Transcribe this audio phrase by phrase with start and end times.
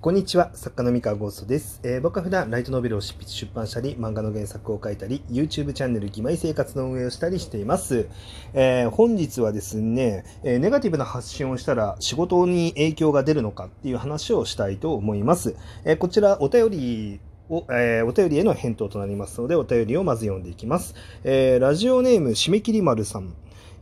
[0.00, 8.06] こんにちは、作家の三河ゴーストです、えー僕は普段ライトノベルを執筆出版したり、漫画の原作を書いたり、YouTube チャンネル義妹生活の運営をしたりしています。
[8.52, 15.56] えー本日はですね、えーネガティブな発信をしたら仕事に影響が出るのかっていう話をしたいと思います。
[15.84, 20.94] えこちらお便りを、えーお便りへの返答となりますので、お便りをまず読んでいきます。
[21.24, 23.34] えーラジオネーム、締め切り丸さん。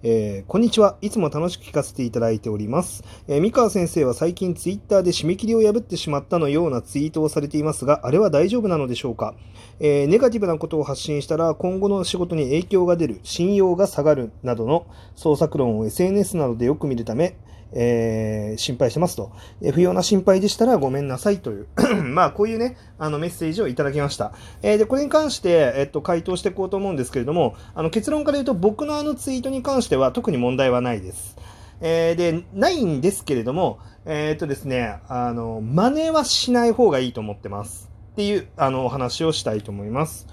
[0.07, 0.98] えーこんにちは。
[1.00, 3.03] いつも楽しく聞かせていただいております。
[3.27, 9.35] えー三河先生は最近ツイッターで締め切りを破ってしまったのようなツイートをされていますが、あれは大丈夫なのでしょうか、
[9.80, 14.86] えーネガティブなことを発信したら今後の仕事に影響が出る、信用が下がるなどの
[15.17, 17.39] 創作論を SNS などでよく見るため、
[17.73, 19.32] えー心配してますと、
[19.63, 21.67] え不要な心配でしたらごめんなさいという、
[22.05, 24.32] まあこういうね、あのメッセージをいただきました。
[24.63, 31.36] えーで、これに関して、えっと、回答していこうと思うんですけれども、あの結論から言うと僕のあのツイートに関しては特に問題はないです。
[31.81, 37.91] えーで、ないんですけれども、えっとですね、あの、真似はしない方がいいと思ってます。
[38.12, 40.27] っていう、あの、お話をしたいと思います。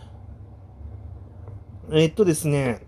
[1.92, 2.86] えっとですね、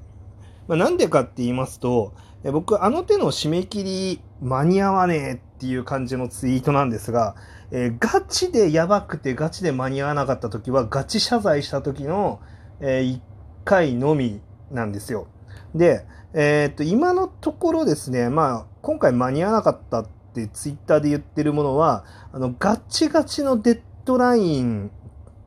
[0.67, 2.13] まあ、なんでかって言いますと、
[2.51, 7.35] 僕、あの手の締め切り間に合わねえっていう感じのツイートなんですが、
[7.71, 12.39] えーガチでやばくてガチで間に合わなかった時は、ガチ謝罪した時の、
[12.79, 13.19] え1
[13.63, 15.27] 回のみなんですよ。
[15.73, 24.91] で、えーっと、今のところですね、まあ、今回間に合わなかったってツイッターで言ってるものは、あの、ガチガチのデッドライン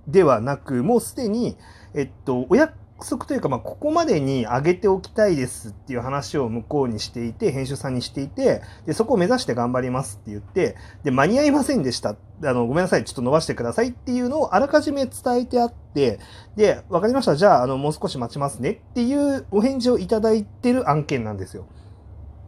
[0.07, 1.57] ではなく、もうすでに、
[1.95, 2.57] えっと、お
[2.97, 12.17] 約束というか、まあ、ここまでに上げておきたいですっていう話を向こうにしていて、編集さんにしていて、で、そこを目指して頑張りますって言って、で、間に合いませんでした。
[12.43, 16.19] あの、ごめんなさい、ちょっと伸ばしてくださいっていうのをあらかじめ伝えてあって、
[16.57, 17.37] で、わかりました。
[17.37, 21.67] じゃあ、あの、もう少し待ちますねっていうお返事をいただいてる案件なんですよ。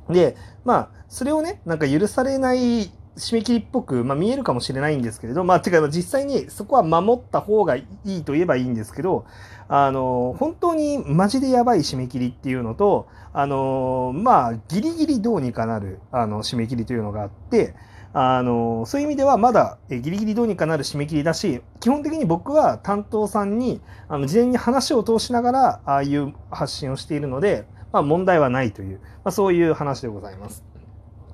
[0.09, 9.27] で、まあ、それをね、なんか許されない締め切りっぽく、まあ、見えるかもしれないんですけれど、まあ、てか、実際にそこは守った方がいいと言えばいいんですけど、
[9.69, 17.75] あの、本当にマジでやばい締め切りっていうのと、あの、まあ、ギリギリどうにかなる、あの、締め切りというのがあって、
[18.15, 30.65] あの、そういう意味ではまだえギリギリどうにかなる締め切りだし、基本的に僕は担当さんに、あの、事前に話を通しながら、ああいう発信をしているので、まあ、問題はないという、まあ、そういう話でございます。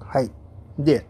[0.01, 0.31] はい。
[0.79, 1.07] で、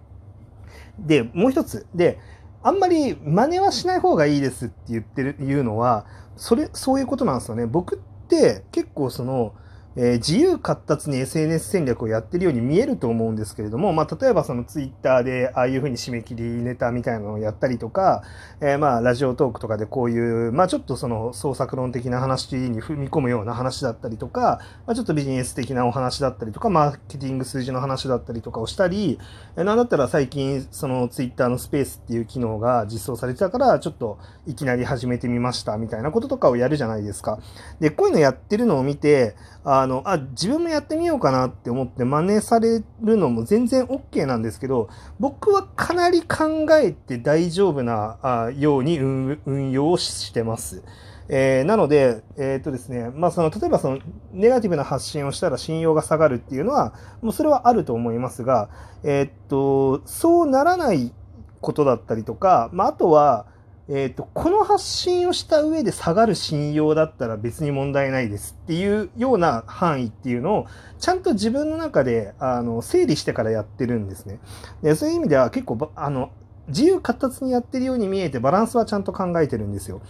[0.99, 1.87] で、もう一つ。
[1.94, 2.19] で、
[2.62, 6.06] あんまり真似はしない方がいいですって言ってる、言うのは、
[6.37, 7.66] それ、そういうことなんですよね。
[7.66, 9.55] 僕って結構その、
[9.97, 18.22] えー自由闊達に SNS 戦略をやってるように見えると思うんですけれども、まあ、例えばそのツイッターでああいうふうに締め切りネタみたいなのをやったりとか、
[18.60, 29.19] えーまあ、ラジオトークとかでこういう、まあ、ちょっとその創作論的な話に踏み込むような話だったりとか、まあ、ちょっとビジネス的なお話だったりとか、マーケティング数字の話だったりとかをしたり、
[29.56, 37.38] えーなんだったら最近そのツイッターのスペースっていう機能が実装されてたから、ちょっといきなり始めてみましたみたいなこととかをやるじゃないですか。
[37.81, 39.34] で、こういうのやってるのを見て、
[39.65, 50.83] あの、あ、自分もやってみようかなって思って真似されるのも全然 OK なんですけど、僕はかなり考えて大丈夫なあように運運用をしてます。
[51.28, 53.99] えーなので、えーっとですね、まあその、例えばその、
[54.33, 56.93] ネガティブな発信をしたら信用が下がるっていうのは、
[57.23, 58.69] もうそれはあると思いますが、
[59.03, 61.12] えーっと、そうならない
[61.61, 63.47] ことだったりとか、まああとは、
[63.89, 70.67] えっ、と、この発信をした上で下がる信用だったら別に問題ないですっていうような範囲っていうのを、
[70.99, 74.39] ちゃんと自分の中で、あの、整理してからやってるんですね。
[74.83, 76.31] で、そういう意味では結構、あの、
[76.69, 80.00] 自由闊達にやってるように見えてバランスはちゃんと考えてるんですよ。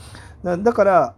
[0.44, 1.15] だから、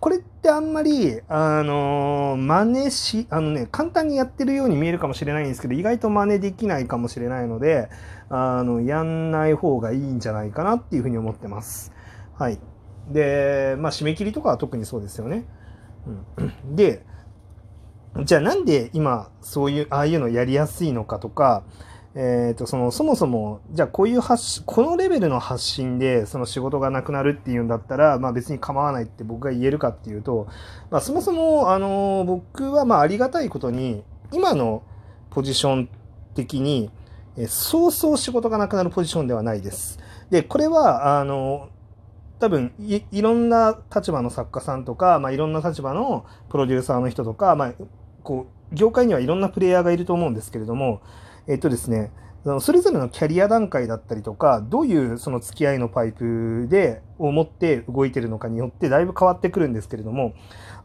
[0.00, 7.88] これってあんまり、あの、真似し、あのね、簡単にやってるように見えるかもしれないんですけど、意外と真似できないかもしれないので、
[8.28, 11.92] あの、やんない方がいいんじゃないかなっていうふうに思ってます。
[12.34, 12.58] はい。
[13.10, 15.46] で、まあ、締め切りとかは特にそうですよね。
[16.36, 17.04] うん、で、
[18.24, 21.64] じゃあなんで今、そういう、ああいうのやりやすいのかとか、
[22.18, 30.48] えっ、と、その、そもそも、じゃあこういう発、このレベルの発信で、その仕事がなくなるっていうんだったら、まあ別に構わないって僕が言えるかっていうと、
[30.90, 34.02] まあそもそも、あの、僕はまあありがたいことに、
[34.32, 34.82] 今の
[35.28, 35.88] ポジション
[36.34, 36.90] 的に、
[37.36, 39.98] えそうそう仕事がなくなるポジションではないです。
[40.30, 41.68] で、これは、あの、
[42.38, 47.72] 多分い、いろんな立場の作家さんとか、まあ、いろんな立場のプロデューサーの人とか、まあ、
[48.22, 51.02] こう、業界にはいろんなプレイヤーがいると思うんですけれども、
[51.48, 52.10] えっとですね、
[52.60, 60.34] それぞれのキャリア段階だったりとか、どういうその付き合いのパイプで、を持って動いてるのかによってだいぶ変わってくるんですけれども、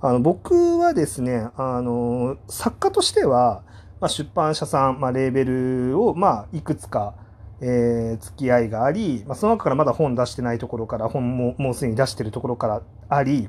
[0.01, 3.63] あの、僕はですね、あの、作家としては、
[3.99, 7.13] まあ、出版社さん、まあ、レーベルを、まあ、いくつか、
[7.61, 13.47] えー、付き合いがあり、まあ、その中からまだ本出してないところから、本ももうすでに出してるところからあり、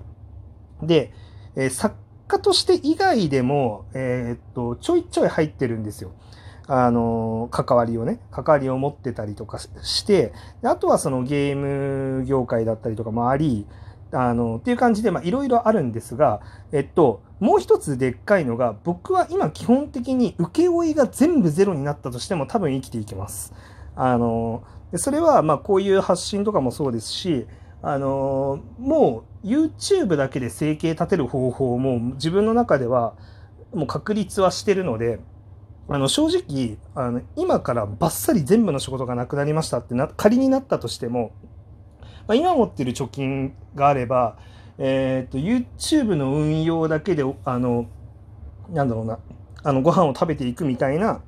[0.82, 1.14] で、
[1.56, 1.96] えー、作
[2.28, 6.12] 家として以外でも、えー、っと、ちょいちょい入ってるんですよ。
[6.74, 10.32] あの、関わりをね、関わりを持ってたりとかして、
[10.62, 13.66] あとはそのゲーム業界だったりとかもあり、
[14.10, 16.40] あの、っていう感じで、ま、いろいろあるんですが、
[16.72, 23.52] えっと、もう一つでっかいのが、僕は今基本的に請負が全部ゼロになったとしても多分生きていけます。
[23.94, 24.64] あの、
[24.96, 27.46] それは、ま、こういう発信とかもそうですし、
[27.82, 33.12] あの、もう YouTube だけで生計立てる方法も自分の中では
[33.74, 35.20] もう確立はしてるので、
[35.88, 41.32] あの正直あの今からバッサリ全部の仕事がなくなりましたってな仮になったとしても、
[42.26, 44.38] まあ、今持ってる貯金があれば、
[44.78, 47.86] えーと、YouTube の運用だけであの
[48.70, 49.18] なんだろうな
[49.64, 51.20] あのご飯を食べていくみたいな、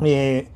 [0.00, 0.46] えー、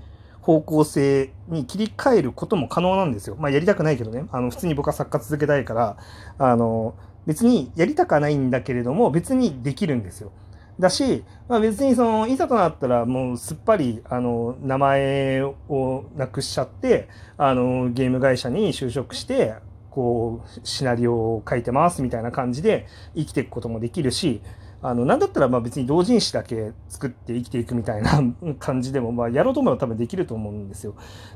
[0.41, 3.37] 方向性に切り替えることも可能なんですよ。
[3.39, 4.27] まあやりたくないけどね。
[4.33, 5.97] あの普通に僕は作家続けたいから、
[6.39, 6.95] あの
[7.27, 10.33] 別にやりたくはないんだけれども別にできるんですよ。
[10.79, 17.09] だし、まあ、別にそのいざとなったらもうすっぱりあの名前をなくしちゃって
[17.39, 19.55] あのゲーム会社に就職して
[19.91, 24.43] こうシナリオを書いてますみたいな感じで生きていくこともできるし
[24.83, 28.23] あのなんだったらまあ別に同人誌だけ作って生きていくみたいな
[28.59, 30.95] 感じでもまあやろうと思えば多分できると思うんですよ。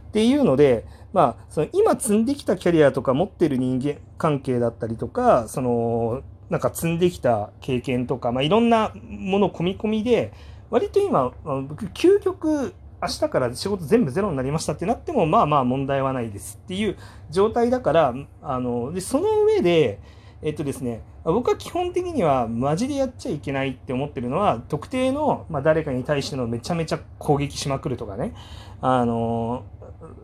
[0.09, 10.33] っていうので、まあ、その今積んできたキャリアとか持ってる人間関係だったりとかそのなんか積んできた経験とか、まあ、いろんなもの込み込みで、
[10.69, 16.99] 割と今、僕、究極、明日から仕事全部ゼロになりましたってなっても、まあまあ問題はないですっていう
[17.31, 20.01] 状態だから、あの、で、その上で、
[20.43, 28.35] えっとですね、僕は基本的にはマジでやっちゃいけないって思ってるのは、特定の、まあ、誰かに対してのめちゃめちゃ攻撃しまくるとかね、
[28.81, 29.65] あの、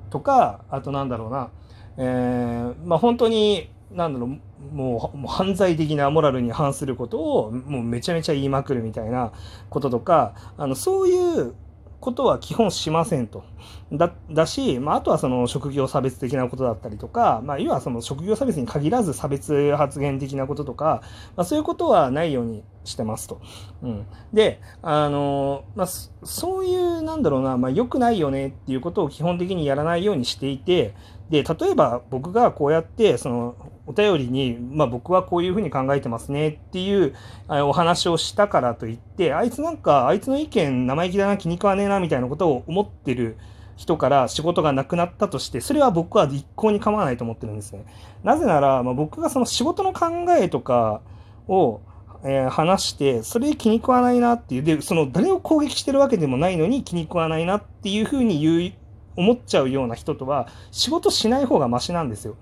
[0.08, 1.50] とか、あとなんだろうな、
[1.98, 4.40] えー、まあ本当に、なんだろう、
[4.72, 9.32] もう犯罪的なモラルに反することをもうめちゃめちゃ言いまくるみたいな
[9.70, 11.54] こととかあのそういう
[12.00, 13.44] ことは基本しませんと。
[13.92, 21.02] だだし、まあ、あとはその職業差別的なことだったりとか、まあ、要はその職業差別に限らず差別発言的なこととか、
[21.36, 23.40] まあ、そういうことはないようにしてますと。
[23.82, 30.94] うん、で、あの、まあ、そういう、なんだろうな、まあ、良くないよねっていうことを基本的にやらないようにしていて、
[31.30, 33.54] で、例えば僕がこうやって、その、
[33.86, 37.14] お便りに、まあ、僕はこういうふうに考えてますねっていう
[37.48, 43.36] お話をしたからといって、あいつなんか、あいつの意見生意気だな、気に食わねえな、みたいなことを思ってる
[43.76, 47.84] 人から仕事がなくなったとして、それは僕は一向に構わないと思ってるんですね。
[48.24, 50.06] なぜなら、まあ、僕がその仕事の考
[50.36, 51.00] えとか
[51.46, 51.80] を、
[52.24, 58.72] えー、話して、それ気に食わないなっていう、で、その誰を攻撃してるわけでもないのに気に食わないなっていうふうに言う、
[59.16, 62.36] 思っちゃうような人とは仕事しない方がマシなんですよ。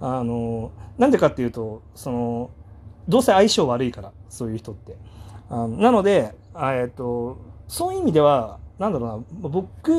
[0.00, 2.50] あの、なんでかっていうと、その、
[3.08, 4.96] どうせ相性悪いから、そういう人って。
[5.48, 9.92] あのなので、えっと、そういう意味では、なんだろうな、僕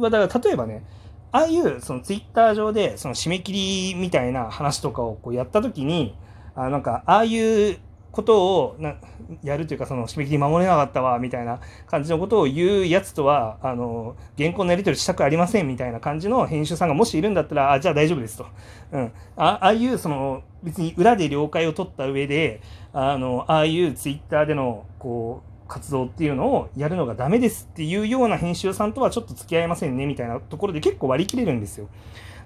[0.00, 0.84] は、だから例えばね、
[1.32, 6.16] ああいうそのツイッター上でその締め切りみたいな話とかをこうやった時に、
[6.54, 7.78] あなんかああいう
[8.16, 8.94] ことをな
[9.42, 18.46] やるというかその締め切り守れなかったわみたいな感じのことを言うやつとはあの原稿のやり取りしたくありませんみたいな感じの編集さんがもしいるんだったらあじゃあ大丈夫ですと、
[18.92, 22.62] うん、ああいうその別に裏で了解を取った上で
[22.94, 31.88] あのああいうツイッターでのこう活動っていうのをやるのがダメですっていうような編集さんとはちょっと付き合いませんねみたいなところで結構割り切れるんですよ。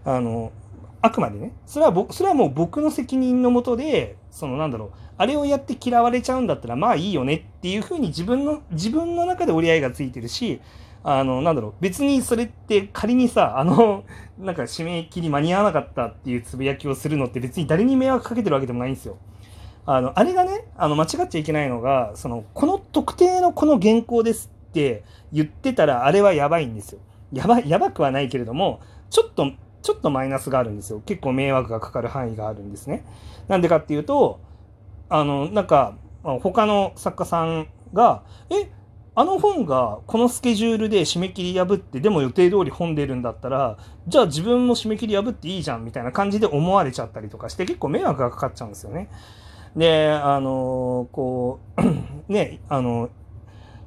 [0.05, 0.51] あの
[1.03, 1.53] あくまでね。
[1.67, 10.61] それは僕、それはもう僕の責任のもとで、そのなんだろう、あれをやって嫌われちゃうんだったら、まあいいよねっていうふうに自分の、自分の中で折り合いがついてるし、
[11.03, 14.05] あの、なんだろう、別にそれって仮にさ、あの、
[14.39, 19.17] なんか締め切り間に合わなかったっていうつぶやきをするのって別に誰に迷惑かけてるわけでもないんですよ。
[19.87, 27.01] あの、あれがね、あの、間違っちゃいけないのが、その、この特定のこの原稿ですって言ってたら、あれはやばいんですよ。
[27.33, 31.01] やば、やばくはないけれども、ちょっとちょっとマイナスがあるんですよ。
[31.07, 33.05] 結構迷惑がかかる範囲があるんですね。
[33.49, 34.41] なんでかっていうと、
[35.09, 38.71] あの、なんか、他の作家さんが、え、
[39.17, 49.11] あの本がこのスケジュールで締め切り破って、でも予定通り本出るんだったら、じゃあ自分も締め切り破っていいじゃんみたいな感じで思われちゃったりとかして、結構迷惑がかかっちゃうんですよね。
[49.77, 51.83] で、あの、こう、
[52.33, 53.11] ね、あの、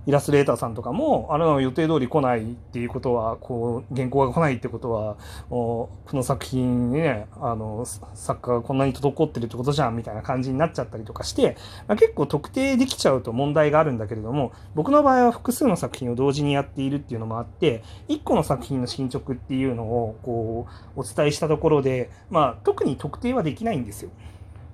[0.06, 5.18] イラストレーターさんとかも、あの予定通り来ないっていうことは、こう、原稿が来ないってことは、
[5.50, 11.58] この作品にね、あの、作家がこんなに滞ってるってことじゃんみたいな感じになっちゃったりとかして、
[11.88, 24.12] まあ、結構特定できちゃうと問題があるんだけれども、僕の場合は複数の作品を同時にやっているっていうのもあって、1個の作品の進捗っていうのを、こう、お伝えしたところで、まあ、特に特定はできないんですよ。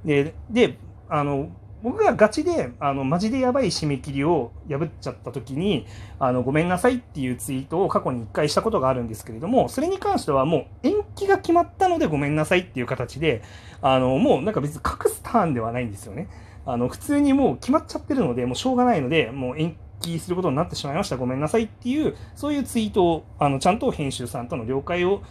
[0.06, 1.50] で、で、あの、
[1.82, 5.86] 僕がガチで、あの、マジでやばい締め切りを破っちゃった時に、
[6.20, 13.42] あの、ごめんなさいっていうツイートを過去に1回したことがあるんですけれども、それに関してはもう延期が決まったのでごめんなさいっていう形で、
[13.82, 16.28] あの、もうなんか別に隠すターンではないんですよね。
[16.66, 21.16] あの、普通にもう決まっちゃってるので、もうしょうがないので、もう延期することになってしまいました。
[21.16, 25.22] ごめんなさいっていう、そういうツイートを、あの、ちゃんと編集さんとの了解を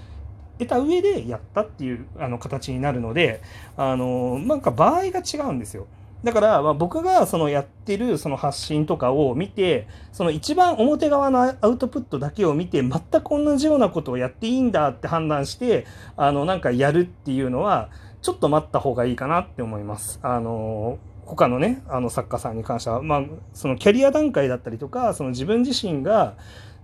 [0.58, 3.40] 得た上でやったっていうあの形になるので、
[3.76, 5.86] あの、なんか場合が違うんですよ。
[6.24, 20.18] だから、まあ、僕がそのやってるその発信とかを見て、その一番表側のアウトプットだけを見て、全く同じようなことをやっていいんだって判断して、あの、なんかやるっていうのは、ちょっと待った方がいいかなって思います。
[20.22, 23.22] あの、他のね、あの作家さんに関しては、まあ、
[23.52, 26.34] そのキャリア段階だったりとか、その自分自身が、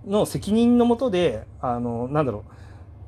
[0.07, 2.45] の責任のもとで、あの、なんだろ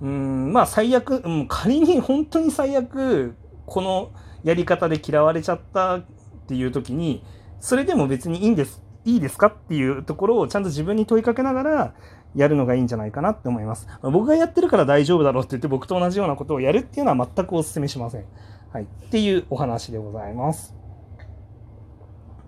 [0.01, 3.35] う、うん、まあ最悪、う、仮に本当に最悪、
[3.67, 4.11] この
[4.45, 6.01] やり方で嫌われちゃった
[6.47, 7.25] っていう時に、
[7.59, 11.95] それでも別にいいんです、いいですかっていうところをちゃんと自分に問いかけながら
[12.37, 13.89] やるのがいいんじゃないかなって思います。
[14.03, 18.25] 僕がやってるから大丈夫だろうって言って僕と同じようなことをやるっていうのは全くお勧めしません。
[18.73, 18.85] はい。
[18.85, 20.75] っていうお話でございます。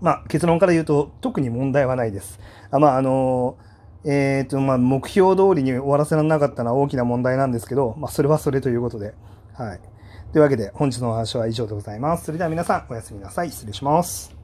[0.00, 2.38] まあ、結論から言うと、特に問題はないです。
[2.71, 3.57] あまあ、あの
[4.05, 9.14] えっ、ー、と、まあ、目標通りに終わらせられなかったのは大きな問題なんですけど、まあ、それはそれということで、
[9.55, 9.81] はい。
[10.32, 12.25] というわけで、本日のお話は以上でございます。
[12.26, 13.50] それでは皆さん、おやすみなさい。
[13.50, 14.38] 失礼します。